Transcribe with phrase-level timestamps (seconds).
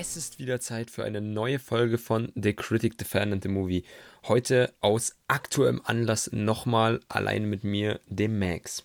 [0.00, 3.48] Es ist wieder Zeit für eine neue Folge von The Critic, The Fan and the
[3.48, 3.82] Movie.
[4.28, 8.84] Heute aus aktuellem Anlass nochmal allein mit mir, dem Max.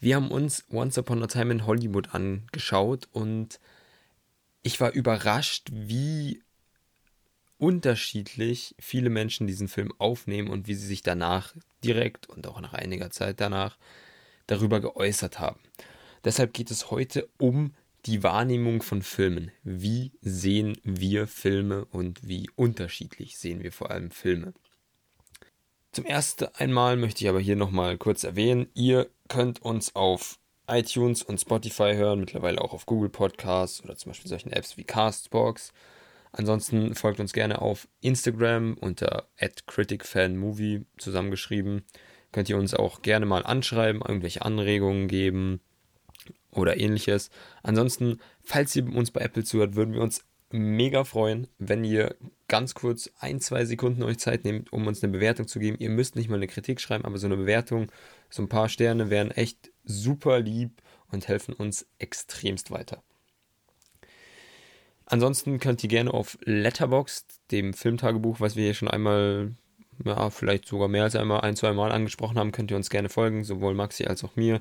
[0.00, 3.60] Wir haben uns Once Upon a Time in Hollywood angeschaut und
[4.62, 6.42] ich war überrascht, wie
[7.58, 12.72] unterschiedlich viele Menschen diesen Film aufnehmen und wie sie sich danach direkt und auch nach
[12.72, 13.76] einiger Zeit danach
[14.46, 15.60] darüber geäußert haben.
[16.24, 17.74] Deshalb geht es heute um
[18.06, 19.50] die Wahrnehmung von Filmen.
[19.62, 24.54] Wie sehen wir Filme und wie unterschiedlich sehen wir vor allem Filme?
[25.92, 31.22] Zum ersten einmal möchte ich aber hier nochmal kurz erwähnen, ihr könnt uns auf iTunes
[31.22, 35.72] und Spotify hören, mittlerweile auch auf Google Podcasts oder zum Beispiel solchen Apps wie Castbox.
[36.32, 39.28] Ansonsten folgt uns gerne auf Instagram unter
[39.66, 41.84] criticfanmovie zusammengeschrieben.
[42.30, 45.60] Könnt ihr uns auch gerne mal anschreiben, irgendwelche Anregungen geben,
[46.50, 47.30] oder ähnliches.
[47.62, 52.16] Ansonsten, falls ihr uns bei Apple zuhört, würden wir uns mega freuen, wenn ihr
[52.48, 55.76] ganz kurz ein, zwei Sekunden euch Zeit nehmt, um uns eine Bewertung zu geben.
[55.78, 57.92] Ihr müsst nicht mal eine Kritik schreiben, aber so eine Bewertung,
[58.28, 63.02] so ein paar Sterne wären echt super lieb und helfen uns extremst weiter.
[65.06, 69.52] Ansonsten könnt ihr gerne auf Letterboxd, dem Filmtagebuch, was wir hier schon einmal,
[70.04, 73.08] ja, vielleicht sogar mehr als einmal, ein, zwei Mal angesprochen haben, könnt ihr uns gerne
[73.08, 74.60] folgen, sowohl Maxi als auch mir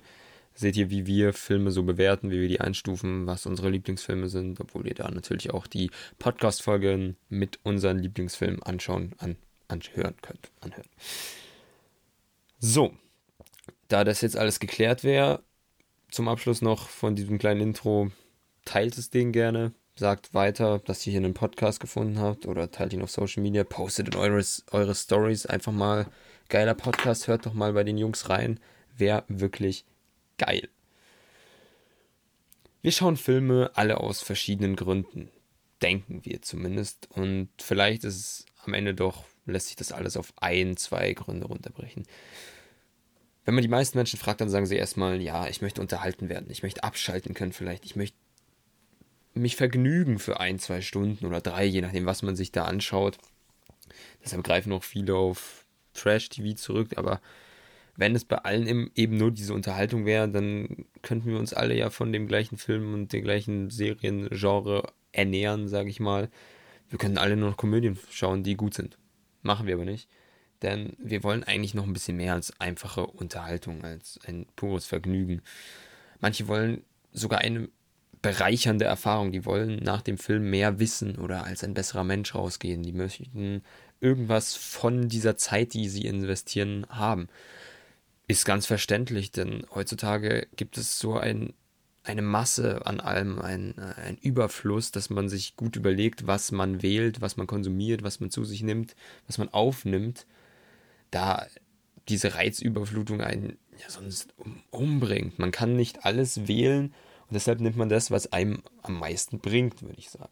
[0.60, 4.60] seht ihr, wie wir Filme so bewerten, wie wir die einstufen, was unsere Lieblingsfilme sind,
[4.60, 9.38] obwohl ihr da natürlich auch die Podcast-Folgen mit unseren Lieblingsfilmen anschauen, an,
[9.70, 10.52] anhören könnt.
[10.60, 10.90] Anhören.
[12.60, 12.94] So,
[13.88, 15.42] da das jetzt alles geklärt wäre,
[16.12, 18.12] zum Abschluss noch von diesem kleinen Intro,
[18.66, 22.92] teilt das Ding gerne, sagt weiter, dass ihr hier einen Podcast gefunden habt oder teilt
[22.92, 26.08] ihn auf Social Media, postet in eures, eure Stories einfach mal.
[26.50, 28.60] Geiler Podcast, hört doch mal bei den Jungs rein.
[28.98, 29.86] Wäre wirklich
[30.40, 30.68] geil.
[32.82, 35.30] Wir schauen Filme alle aus verschiedenen Gründen.
[35.82, 37.08] Denken wir zumindest.
[37.12, 41.46] Und vielleicht ist es am Ende doch, lässt sich das alles auf ein, zwei Gründe
[41.46, 42.06] runterbrechen.
[43.46, 46.50] Wenn man die meisten Menschen fragt, dann sagen sie erstmal, ja, ich möchte unterhalten werden,
[46.50, 48.18] ich möchte abschalten können vielleicht, ich möchte
[49.34, 53.18] mich vergnügen für ein, zwei Stunden oder drei, je nachdem, was man sich da anschaut.
[54.24, 57.22] Deshalb greifen auch viele auf Trash-TV zurück, aber
[58.00, 61.90] wenn es bei allen eben nur diese Unterhaltung wäre, dann könnten wir uns alle ja
[61.90, 66.30] von dem gleichen Film und dem gleichen Seriengenre ernähren, sage ich mal.
[66.90, 68.98] Wir könnten alle nur noch Komödien schauen, die gut sind.
[69.42, 70.08] Machen wir aber nicht.
[70.62, 75.42] Denn wir wollen eigentlich noch ein bisschen mehr als einfache Unterhaltung, als ein pures Vergnügen.
[76.22, 77.68] Manche wollen sogar eine
[78.22, 79.34] bereichernde Erfahrung.
[79.34, 82.82] Die wollen nach dem Film mehr wissen oder als ein besserer Mensch rausgehen.
[82.82, 83.62] Die möchten
[84.00, 87.28] irgendwas von dieser Zeit, die sie investieren, haben.
[88.30, 91.54] Ist ganz verständlich, denn heutzutage gibt es so ein,
[92.04, 97.22] eine Masse an allem, ein, ein Überfluss, dass man sich gut überlegt, was man wählt,
[97.22, 98.96] was man konsumiert, was man zu sich nimmt,
[99.26, 100.28] was man aufnimmt,
[101.10, 101.48] da
[102.08, 104.36] diese Reizüberflutung einen ja sonst
[104.70, 105.40] umbringt.
[105.40, 106.94] Man kann nicht alles wählen
[107.30, 110.32] und deshalb nimmt man das, was einem am meisten bringt, würde ich sagen.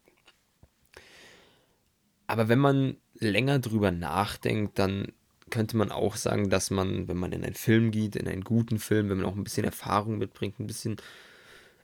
[2.28, 5.08] Aber wenn man länger drüber nachdenkt, dann
[5.48, 8.78] könnte man auch sagen, dass man, wenn man in einen Film geht, in einen guten
[8.78, 10.96] Film, wenn man auch ein bisschen Erfahrung mitbringt, ein bisschen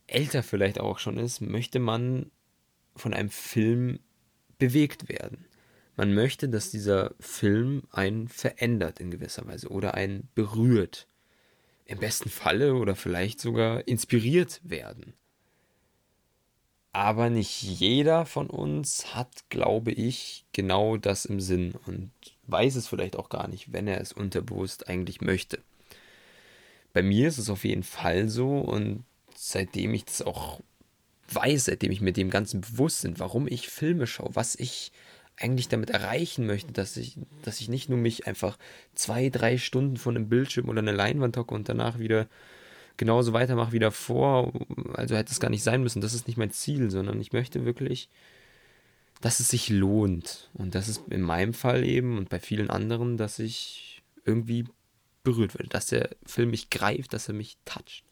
[0.06, 2.30] älter vielleicht auch schon ist, möchte man
[2.96, 4.00] von einem Film
[4.58, 5.46] bewegt werden.
[5.96, 11.06] Man möchte, dass dieser Film einen verändert in gewisser Weise oder einen berührt.
[11.86, 15.14] Im besten Falle oder vielleicht sogar inspiriert werden.
[16.94, 22.12] Aber nicht jeder von uns hat, glaube ich, genau das im Sinn und
[22.46, 25.58] weiß es vielleicht auch gar nicht, wenn er es unterbewusst eigentlich möchte.
[26.92, 29.02] Bei mir ist es auf jeden Fall so und
[29.34, 30.60] seitdem ich das auch
[31.32, 34.92] weiß, seitdem ich mir dem Ganzen bewusst bin, warum ich Filme schaue, was ich
[35.36, 38.56] eigentlich damit erreichen möchte, dass ich, dass ich nicht nur mich einfach
[38.94, 42.28] zwei, drei Stunden vor einem Bildschirm oder einer Leinwand hocke und danach wieder
[42.96, 44.52] genauso weitermache wie davor.
[44.94, 46.00] Also hätte es gar nicht sein müssen.
[46.00, 48.08] Das ist nicht mein Ziel, sondern ich möchte wirklich,
[49.20, 50.50] dass es sich lohnt.
[50.54, 54.64] Und das ist in meinem Fall eben und bei vielen anderen, dass ich irgendwie
[55.22, 58.04] berührt werde, dass der Film mich greift, dass er mich toucht.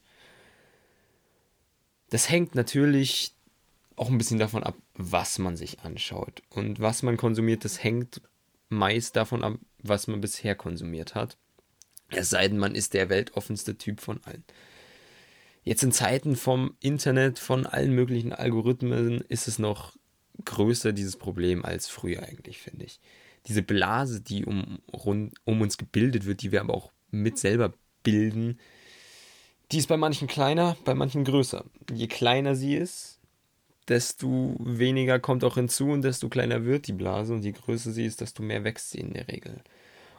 [2.11, 3.35] Das hängt natürlich
[3.97, 6.43] auch ein bisschen davon ab, was man sich anschaut.
[6.51, 8.21] Und was man konsumiert, das hängt
[8.69, 11.37] meist davon ab, was man bisher konsumiert hat.
[12.09, 14.45] Es sei denn, man ist der weltoffenste Typ von allen.
[15.65, 19.97] Jetzt in Zeiten vom Internet, von allen möglichen Algorithmen, ist es noch
[20.45, 23.01] größer, dieses Problem, als früher eigentlich, finde ich.
[23.47, 27.73] Diese Blase, die um, rund, um uns gebildet wird, die wir aber auch mit selber
[28.03, 28.59] bilden,
[29.73, 31.65] die ist bei manchen kleiner, bei manchen größer.
[31.91, 33.19] Je kleiner sie ist,
[33.89, 38.05] desto weniger kommt auch hinzu und desto kleiner wird die Blase und je größer sie
[38.05, 39.55] ist, desto mehr wächst sie in der Regel.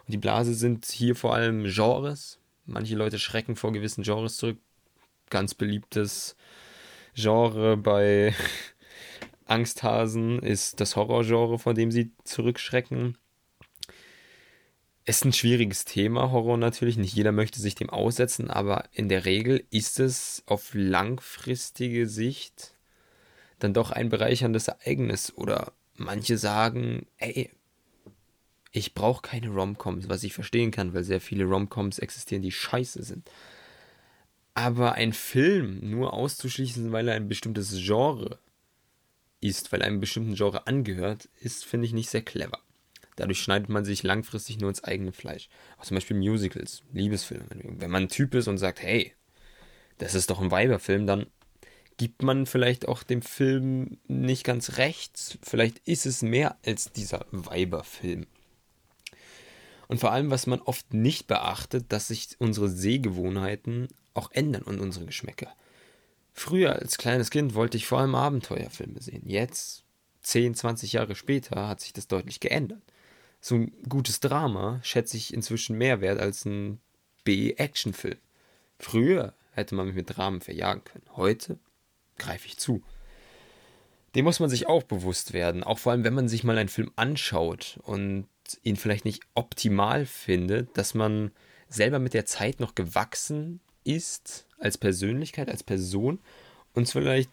[0.06, 2.40] Und die Blase sind hier vor allem Genres.
[2.66, 4.58] Manche Leute schrecken vor gewissen Genres zurück.
[5.34, 6.36] Ganz beliebtes
[7.16, 8.32] Genre bei
[9.46, 13.18] Angsthasen ist das Horrorgenre, vor dem sie zurückschrecken.
[15.04, 16.98] Es ist ein schwieriges Thema, Horror natürlich.
[16.98, 22.76] Nicht jeder möchte sich dem aussetzen, aber in der Regel ist es auf langfristige Sicht
[23.58, 25.32] dann doch ein bereicherndes Ereignis.
[25.34, 27.50] Oder manche sagen, ey,
[28.70, 33.02] ich brauche keine Romcoms, was ich verstehen kann, weil sehr viele Romcoms existieren, die scheiße
[33.02, 33.28] sind.
[34.54, 38.38] Aber ein Film nur auszuschließen, weil er ein bestimmtes Genre
[39.40, 42.60] ist, weil er einem bestimmten Genre angehört, ist, finde ich, nicht sehr clever.
[43.16, 45.48] Dadurch schneidet man sich langfristig nur ins eigene Fleisch.
[45.78, 47.46] Auch zum Beispiel Musicals, Liebesfilme.
[47.50, 49.12] Wenn man ein Typ ist und sagt, hey,
[49.98, 51.26] das ist doch ein Weiberfilm, dann
[51.96, 55.38] gibt man vielleicht auch dem Film nicht ganz recht.
[55.42, 58.26] Vielleicht ist es mehr als dieser Weiberfilm.
[59.86, 64.80] Und vor allem, was man oft nicht beachtet, dass sich unsere Sehgewohnheiten auch ändern und
[64.80, 65.54] unsere Geschmäcker.
[66.32, 69.22] Früher als kleines Kind wollte ich vor allem Abenteuerfilme sehen.
[69.26, 69.84] Jetzt,
[70.22, 72.82] 10, 20 Jahre später, hat sich das deutlich geändert.
[73.40, 76.80] So ein gutes Drama schätze ich inzwischen mehr wert als ein
[77.24, 78.18] B-Action-Film.
[78.78, 81.04] Früher hätte man mich mit Dramen verjagen können.
[81.14, 81.58] Heute
[82.18, 82.82] greife ich zu.
[84.14, 85.64] Dem muss man sich auch bewusst werden.
[85.64, 88.26] Auch vor allem, wenn man sich mal einen Film anschaut und
[88.62, 91.32] ihn vielleicht nicht optimal findet, dass man
[91.68, 96.18] selber mit der Zeit noch gewachsen ist als Persönlichkeit, als Person
[96.72, 97.30] und vielleicht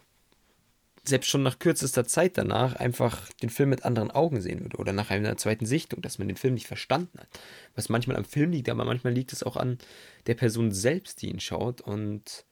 [1.04, 4.92] selbst schon nach kürzester Zeit danach einfach den Film mit anderen Augen sehen würde oder
[4.92, 7.28] nach einer zweiten Sichtung, dass man den Film nicht verstanden hat.
[7.74, 9.78] Was manchmal am Film liegt, aber manchmal liegt es auch an
[10.26, 12.44] der Person selbst, die ihn schaut und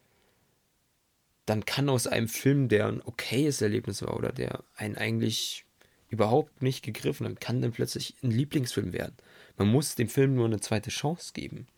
[1.47, 5.65] dann kann aus einem Film, der ein okayes Erlebnis war oder der einen eigentlich
[6.09, 9.17] überhaupt nicht gegriffen hat, kann dann plötzlich ein Lieblingsfilm werden.
[9.57, 11.69] Man muss dem Film nur eine zweite Chance geben.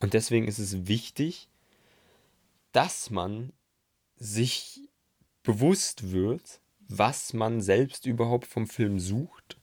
[0.00, 1.48] Und deswegen ist es wichtig,
[2.72, 3.52] dass man
[4.16, 4.80] sich
[5.42, 9.58] bewusst wird, was man selbst überhaupt vom Film sucht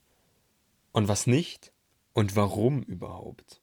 [0.92, 1.72] und was nicht
[2.14, 3.62] und warum überhaupt.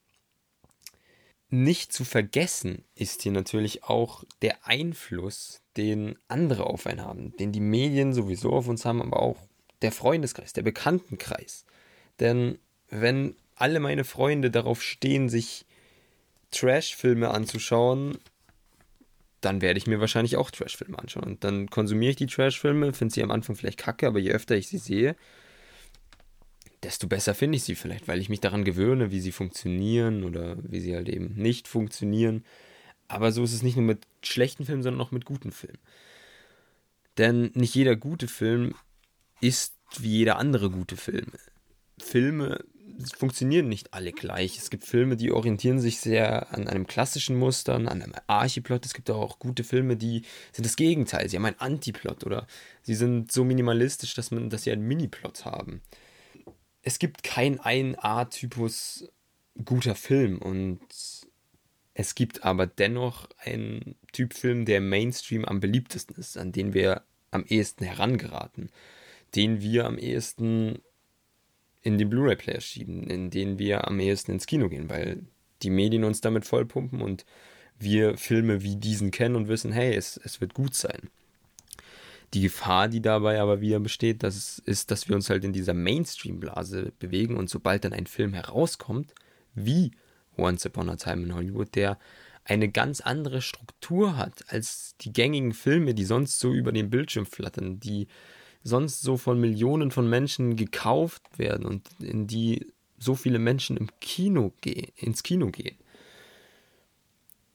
[1.49, 7.53] Nicht zu vergessen ist hier natürlich auch der Einfluss, den andere auf einen haben, den
[7.53, 9.37] die Medien sowieso auf uns haben, aber auch
[9.83, 11.67] der Freundeskreis, der Bekanntenkreis.
[12.21, 12.59] Denn
[12.89, 15.67] wenn alle meine Freunde darauf stehen, sich
[16.53, 18.19] Trash-Filme anzuschauen,
[19.41, 21.25] dann werde ich mir wahrscheinlich auch Trash-Filme anschauen.
[21.25, 24.55] Und dann konsumiere ich die Trash-Filme, finde sie am Anfang vielleicht kacke, aber je öfter
[24.57, 25.17] ich sie sehe,
[26.83, 30.57] desto besser finde ich sie vielleicht, weil ich mich daran gewöhne, wie sie funktionieren oder
[30.63, 32.45] wie sie halt eben nicht funktionieren.
[33.09, 35.79] Aber so ist es nicht nur mit schlechten Filmen, sondern auch mit guten Filmen.
[37.19, 38.75] Denn nicht jeder gute Film
[39.41, 41.33] ist wie jeder andere gute Film.
[41.99, 42.65] Filme
[43.17, 44.59] funktionieren nicht alle gleich.
[44.59, 48.87] Es gibt Filme, die orientieren sich sehr an einem klassischen Muster, an einem Archiplot.
[48.87, 50.23] Es gibt auch gute Filme, die
[50.53, 51.29] sind das Gegenteil.
[51.29, 52.47] Sie haben einen Antiplot oder
[52.83, 55.83] sie sind so minimalistisch, dass, man, dass sie einen Miniplot haben.
[56.83, 59.09] Es gibt keinen einen A-Typus
[59.65, 60.81] guter Film und
[61.95, 66.75] es gibt aber dennoch einen Typ Film, der im Mainstream am beliebtesten ist, an den
[66.75, 68.71] wir am ehesten herangeraten,
[69.35, 70.79] den wir am ehesten
[71.83, 75.23] in den Blu-ray-Player schieben, in denen wir am ehesten ins Kino gehen, weil
[75.63, 77.25] die Medien uns damit vollpumpen und
[77.79, 81.11] wir Filme wie diesen kennen und wissen, hey, es, es wird gut sein.
[82.35, 85.75] Die Gefahr, die dabei aber wieder besteht, das ist, dass wir uns halt in dieser
[85.75, 89.15] Mainstream-Blase bewegen und sobald dann ein Film herauskommt,
[89.55, 89.91] wie
[90.39, 91.99] Once Upon a Time in Hollywood, der
[92.45, 97.27] eine ganz andere Struktur hat als die gängigen Filme, die sonst so über den Bildschirm
[97.27, 98.09] flattern, die
[98.65, 103.89] sonst so von Millionen von Menschen gekauft werden und in die so viele Menschen im
[104.01, 105.77] Kino gehen, ins Kino gehen,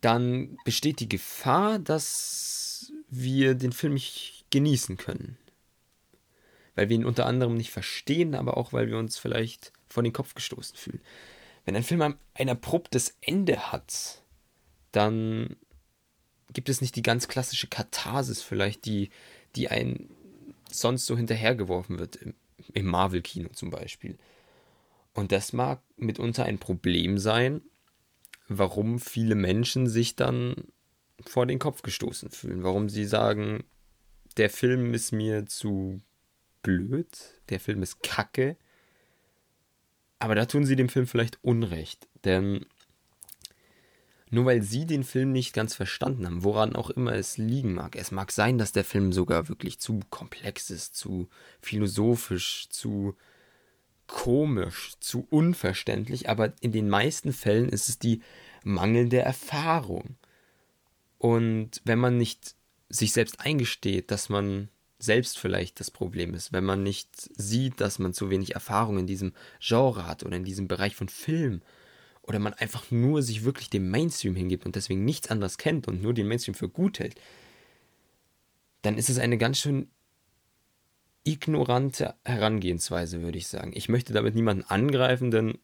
[0.01, 5.37] dann besteht die Gefahr, dass wir den Film nicht genießen können.
[6.75, 10.13] Weil wir ihn unter anderem nicht verstehen, aber auch weil wir uns vielleicht vor den
[10.13, 11.01] Kopf gestoßen fühlen.
[11.65, 14.21] Wenn ein Film ein abruptes Ende hat,
[14.91, 15.55] dann
[16.53, 19.09] gibt es nicht die ganz klassische Katharsis vielleicht, die,
[19.55, 20.09] die einen
[20.71, 22.33] sonst so hinterhergeworfen wird, im,
[22.74, 24.17] im Marvel-Kino zum Beispiel.
[25.13, 27.62] Und das mag mitunter ein Problem sein,
[28.47, 30.55] warum viele Menschen sich dann
[31.25, 33.63] vor den Kopf gestoßen fühlen, warum sie sagen,
[34.38, 36.01] der Film ist mir zu
[36.62, 37.07] blöd,
[37.50, 38.57] der Film ist kacke.
[40.19, 42.65] Aber da tun sie dem Film vielleicht Unrecht, denn
[44.29, 47.96] Nur weil sie den Film nicht ganz verstanden haben, woran auch immer es liegen mag.
[47.96, 51.29] Es mag sein, dass der Film sogar wirklich zu komplex ist, zu
[51.62, 53.15] philosophisch, zu
[54.05, 58.22] komisch, zu unverständlich, aber in den meisten Fällen ist es die
[58.63, 60.17] mangelnde Erfahrung.
[61.17, 62.55] Und wenn man nicht
[62.89, 64.69] sich selbst eingesteht, dass man
[65.00, 69.07] selbst vielleicht das Problem ist, wenn man nicht sieht, dass man zu wenig Erfahrung in
[69.07, 71.62] diesem Genre hat oder in diesem Bereich von Film
[72.27, 76.01] oder man einfach nur sich wirklich dem Mainstream hingibt und deswegen nichts anderes kennt und
[76.01, 77.15] nur den Mainstream für gut hält,
[78.81, 79.89] dann ist es eine ganz schön
[81.24, 83.72] ignorante Herangehensweise, würde ich sagen.
[83.74, 85.57] Ich möchte damit niemanden angreifen, denn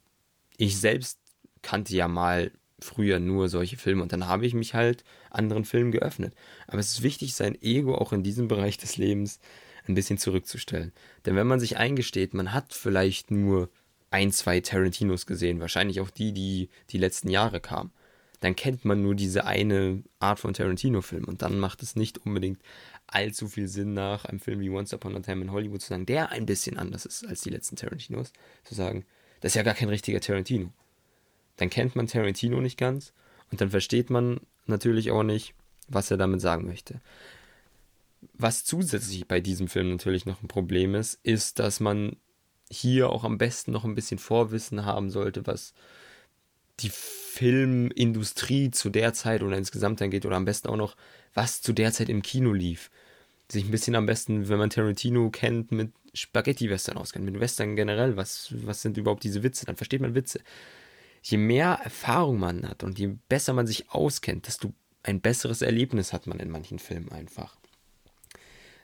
[0.57, 1.19] ich selbst
[1.61, 5.91] kannte ja mal früher nur solche Filme und dann habe ich mich halt anderen Filmen
[5.91, 6.33] geöffnet.
[6.67, 9.39] Aber es ist wichtig, sein Ego auch in diesem Bereich des Lebens
[9.87, 10.93] ein bisschen zurückzustellen.
[11.25, 13.69] Denn wenn man sich eingesteht, man hat vielleicht nur
[14.13, 17.91] ein, zwei Tarantinos gesehen, wahrscheinlich auch die, die die letzten Jahre kamen,
[18.41, 22.61] dann kennt man nur diese eine Art von Tarantino-Film und dann macht es nicht unbedingt
[23.07, 26.05] allzu viel Sinn nach einem Film wie Once Upon a Time in Hollywood zu sagen,
[26.05, 29.03] der ein bisschen anders ist als die letzten Tarantinos, zu sagen,
[29.41, 30.71] das ist ja gar kein richtiger Tarantino.
[31.57, 33.13] Dann kennt man Tarantino nicht ganz
[33.51, 35.55] und dann versteht man natürlich auch nicht,
[35.87, 37.01] was er damit sagen möchte.
[38.33, 42.17] Was zusätzlich bei diesem Film natürlich noch ein Problem ist, ist, dass man
[42.73, 45.73] hier auch am besten noch ein bisschen Vorwissen haben sollte, was
[46.79, 50.95] die Filmindustrie zu der Zeit oder insgesamt angeht oder am besten auch noch,
[51.33, 52.89] was zu der Zeit im Kino lief.
[53.49, 58.17] Sich ein bisschen am besten, wenn man Tarantino kennt, mit Spaghetti-Western auskennt, mit Western generell,
[58.17, 60.39] was, was sind überhaupt diese Witze, dann versteht man Witze
[61.23, 66.13] je mehr Erfahrung man hat und je besser man sich auskennt, desto ein besseres Erlebnis
[66.13, 67.55] hat man in manchen Filmen einfach.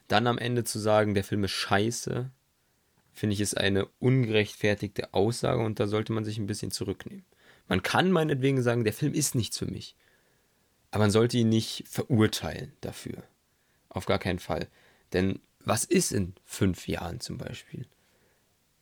[0.07, 2.31] Dann am Ende zu sagen, der Film ist scheiße,
[3.19, 7.25] finde ich, ist eine ungerechtfertigte Aussage und da sollte man sich ein bisschen zurücknehmen.
[7.67, 9.95] Man kann meinetwegen sagen, der Film ist nichts für mich.
[10.91, 13.23] Aber man sollte ihn nicht verurteilen dafür.
[13.89, 14.67] Auf gar keinen Fall.
[15.13, 17.85] Denn was ist in fünf Jahren zum Beispiel?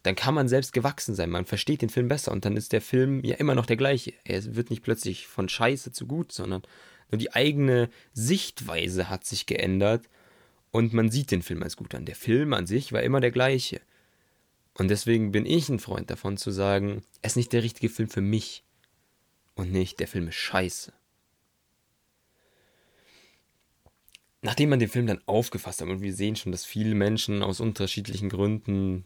[0.07, 1.29] dann kann man selbst gewachsen sein.
[1.29, 4.13] Man versteht den Film besser und dann ist der Film ja immer noch der gleiche.
[4.23, 6.61] Er wird nicht plötzlich von scheiße zu gut, sondern
[7.11, 10.07] nur die eigene Sichtweise hat sich geändert
[10.71, 12.05] und man sieht den Film als gut an.
[12.05, 13.81] Der Film an sich war immer der gleiche.
[14.77, 18.09] Und deswegen bin ich ein Freund davon zu sagen, er ist nicht der richtige Film
[18.09, 18.63] für mich
[19.55, 20.93] und nicht der Film ist scheiße.
[24.43, 27.59] Nachdem man den Film dann aufgefasst hat und wir sehen schon, dass viele Menschen aus
[27.59, 29.05] unterschiedlichen Gründen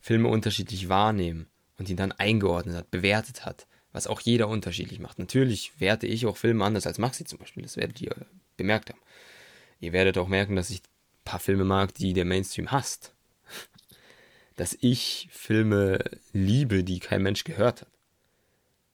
[0.00, 5.18] Filme unterschiedlich wahrnehmen und ihn dann eingeordnet hat, bewertet hat, was auch jeder unterschiedlich macht.
[5.18, 8.14] Natürlich werte ich auch Filme anders als Maxi zum Beispiel, das werdet ihr
[8.56, 9.00] bemerkt haben.
[9.80, 13.13] Ihr werdet auch merken, dass ich ein paar Filme mag, die der Mainstream hasst.
[14.56, 15.98] Dass ich Filme
[16.32, 17.90] liebe, die kein Mensch gehört hat.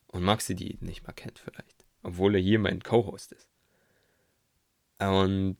[0.08, 1.84] Und Maxi die nicht mal kennt vielleicht.
[2.02, 3.48] Obwohl er hier mein Co-Host ist.
[4.98, 5.58] Und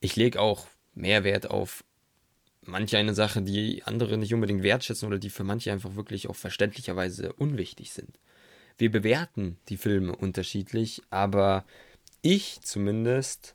[0.00, 1.84] ich lege auch mehr Wert auf
[2.62, 6.36] manche eine Sache, die andere nicht unbedingt wertschätzen oder die für manche einfach wirklich auch
[6.36, 8.18] verständlicherweise unwichtig sind.
[8.78, 11.64] Wir bewerten die Filme unterschiedlich, aber
[12.22, 13.54] ich zumindest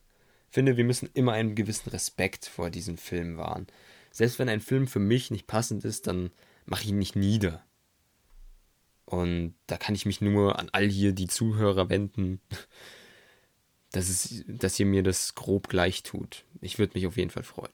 [0.49, 3.67] finde, wir müssen immer einen gewissen Respekt vor diesen Filmen wahren.
[4.11, 6.31] Selbst wenn ein Film für mich nicht passend ist, dann
[6.65, 7.65] mache ich ihn nicht nieder.
[9.05, 12.39] Und da kann ich mich nur an all hier die Zuhörer wenden,
[13.91, 16.45] dass, es, dass ihr mir das grob gleich tut.
[16.61, 17.73] Ich würde mich auf jeden Fall freuen.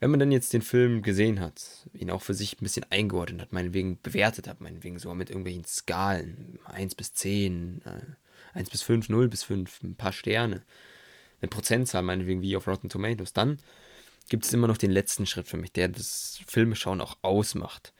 [0.00, 3.40] Wenn man dann jetzt den Film gesehen hat, ihn auch für sich ein bisschen eingeordnet
[3.40, 8.82] hat, meinetwegen bewertet hat, meinetwegen sogar mit irgendwelchen Skalen, 1 bis 10, äh, 1 bis
[8.82, 10.62] 5, 0 bis 5, ein paar Sterne,
[11.40, 13.58] eine Prozentzahl, meinetwegen wie auf Rotten Tomatoes, dann
[14.28, 17.92] gibt es immer noch den letzten Schritt für mich, der das Filmeschauen auch ausmacht.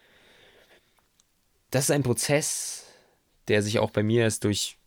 [1.70, 2.84] Das ist ein Prozess,
[3.48, 4.78] der sich auch bei mir erst durch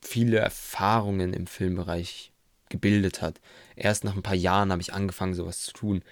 [0.00, 2.32] viele Erfahrungen im Filmbereich
[2.68, 3.40] gebildet hat.
[3.76, 6.02] Erst nach ein paar Jahren habe ich angefangen, sowas zu tun.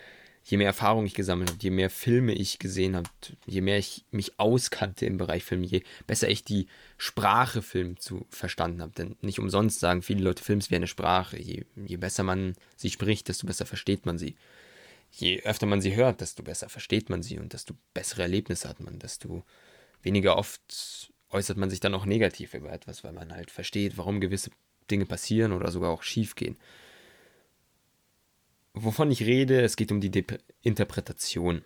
[0.51, 3.09] Je mehr Erfahrung ich gesammelt habe, je mehr Filme ich gesehen habe,
[3.47, 6.67] je mehr ich mich auskannte im Bereich Film, je besser ich die
[6.99, 8.91] Sprache Film zu verstanden habe.
[8.91, 11.41] Denn nicht umsonst sagen viele Leute, Films wie eine Sprache.
[11.41, 14.35] Je, je besser man sie spricht, desto besser versteht man sie.
[15.13, 18.81] Je öfter man sie hört, desto besser versteht man sie und desto bessere Erlebnisse hat
[18.81, 19.45] man, desto
[20.03, 24.21] weniger oft äußert man sich dann auch negativ über etwas, weil man halt versteht, warum
[24.21, 24.51] gewisse
[24.91, 26.57] Dinge passieren oder sogar auch schief gehen.
[28.73, 30.25] Wovon ich rede, es geht um die De
[30.63, 31.63] Interpretation.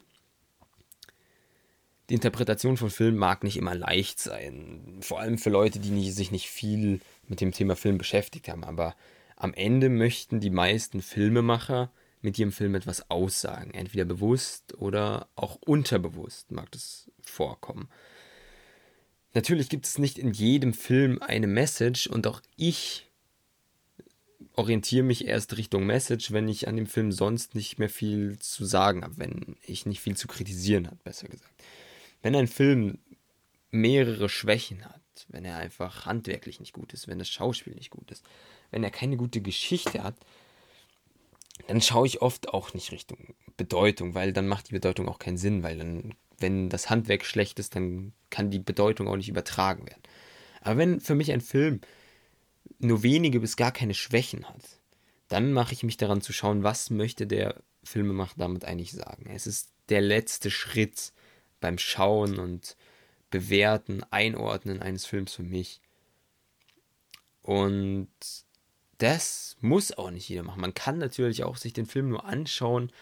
[2.10, 6.14] Die Interpretation von Filmen mag nicht immer leicht sein, vor allem für Leute, die nicht,
[6.14, 8.94] sich nicht viel mit dem Thema Film beschäftigt haben, aber
[9.36, 15.56] am Ende möchten die meisten Filmemacher mit ihrem Film etwas aussagen, entweder bewusst oder auch
[15.56, 17.88] unterbewusst mag das vorkommen.
[19.32, 23.10] natürlich gibt es nicht in jedem Film eine Message und auch ich
[24.56, 28.64] orientiere mich erst Richtung Message, wenn ich an dem Film sonst nicht mehr viel zu
[28.64, 31.52] sagen habe, wenn ich nicht viel zu kritisieren habe, besser gesagt.
[32.22, 32.98] Wenn ein Film
[33.70, 38.10] mehrere Schwächen hat, wenn er einfach handwerklich nicht gut ist, wenn das Schauspiel nicht gut
[38.10, 38.24] ist,
[38.70, 40.14] wenn er keine gute Geschichte hat,
[41.66, 45.36] dann schaue ich oft auch nicht Richtung Bedeutung, weil dann macht die Bedeutung auch keinen
[45.36, 49.86] Sinn, weil dann, wenn das Handwerk schlecht ist, dann kann die Bedeutung auch nicht übertragen
[49.86, 50.02] werden.
[50.60, 51.80] Aber wenn für mich ein Film
[52.78, 54.80] nur wenige bis gar keine Schwächen hat,
[55.28, 59.26] dann mache ich mich daran zu schauen, was möchte der Filmemacher damit eigentlich sagen.
[59.28, 61.12] Es ist der letzte Schritt
[61.60, 62.76] beim Schauen und
[63.30, 65.80] Bewerten, Einordnen eines Films für mich.
[67.42, 68.08] Und
[68.98, 70.60] das muss auch nicht jeder machen.
[70.60, 72.92] Man kann natürlich auch sich den Film nur anschauen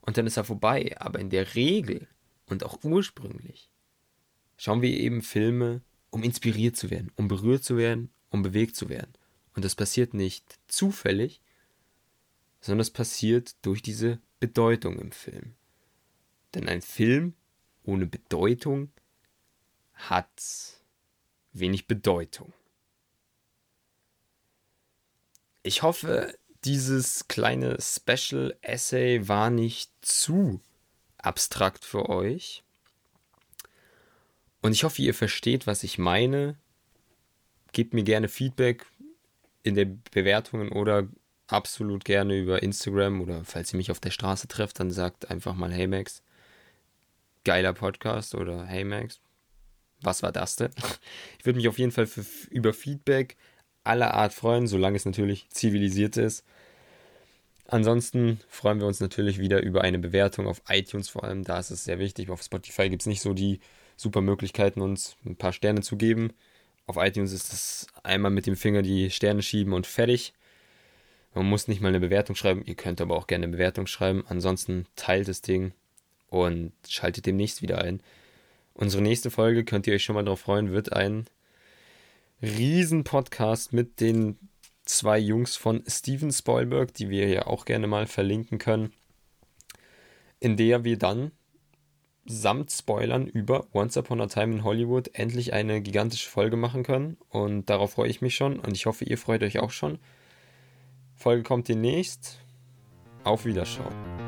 [0.00, 0.96] und dann ist er vorbei.
[0.98, 2.08] Aber in der Regel
[2.46, 3.70] und auch ursprünglich
[4.56, 8.88] schauen wir eben Filme, um inspiriert zu werden, um berührt zu werden, um bewegt zu
[8.88, 9.12] werden.
[9.54, 11.40] Und das passiert nicht zufällig,
[12.60, 15.54] sondern es passiert durch diese Bedeutung im Film.
[16.54, 17.34] Denn ein Film
[17.84, 18.90] ohne Bedeutung
[19.94, 20.28] hat
[21.52, 22.52] wenig Bedeutung.
[25.62, 30.60] Ich hoffe, dieses kleine Special Essay war nicht zu
[31.18, 32.62] abstrakt für euch.
[34.62, 36.56] Und ich hoffe, ihr versteht, was ich meine.
[37.76, 38.86] Gebt mir gerne Feedback
[39.62, 41.08] in den Bewertungen oder
[41.46, 45.54] absolut gerne über Instagram oder falls ihr mich auf der Straße trefft, dann sagt einfach
[45.54, 46.22] mal Hey Max,
[47.44, 49.20] geiler Podcast oder Hey Max,
[50.00, 50.70] was war das denn?
[51.38, 53.36] Ich würde mich auf jeden Fall für, über Feedback
[53.84, 56.46] aller Art freuen, solange es natürlich zivilisiert ist.
[57.66, 61.44] Ansonsten freuen wir uns natürlich wieder über eine Bewertung auf iTunes vor allem.
[61.44, 62.30] Da ist es sehr wichtig.
[62.30, 63.60] Auf Spotify gibt es nicht so die
[63.96, 66.32] super Möglichkeiten, uns ein paar Sterne zu geben.
[66.86, 70.32] Auf iTunes ist es einmal mit dem Finger die Sterne schieben und fertig.
[71.34, 72.62] Man muss nicht mal eine Bewertung schreiben.
[72.64, 74.24] Ihr könnt aber auch gerne eine Bewertung schreiben.
[74.28, 75.72] Ansonsten teilt das Ding
[76.28, 78.00] und schaltet demnächst wieder ein.
[78.72, 81.26] Unsere nächste Folge, könnt ihr euch schon mal darauf freuen, wird ein
[82.40, 84.38] Riesen-Podcast mit den
[84.84, 88.92] zwei Jungs von Steven Spielberg, die wir ja auch gerne mal verlinken können,
[90.38, 91.32] in der wir dann
[92.28, 97.16] samt Spoilern über Once Upon a Time in Hollywood endlich eine gigantische Folge machen können.
[97.30, 99.98] Und darauf freue ich mich schon und ich hoffe, ihr freut euch auch schon.
[101.14, 102.38] Folge kommt demnächst.
[103.24, 104.25] Auf Wiederschauen.